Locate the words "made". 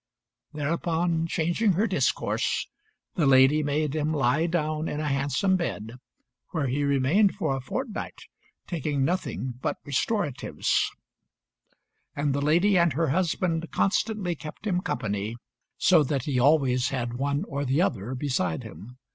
3.61-3.93